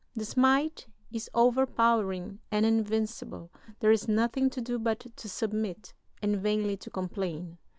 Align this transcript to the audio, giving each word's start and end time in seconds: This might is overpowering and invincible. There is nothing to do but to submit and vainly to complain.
This 0.15 0.35
might 0.35 0.87
is 1.11 1.29
overpowering 1.35 2.39
and 2.49 2.65
invincible. 2.65 3.51
There 3.81 3.91
is 3.91 4.07
nothing 4.07 4.49
to 4.49 4.59
do 4.59 4.79
but 4.79 5.05
to 5.15 5.29
submit 5.29 5.93
and 6.23 6.37
vainly 6.37 6.75
to 6.77 6.89
complain. 6.89 7.59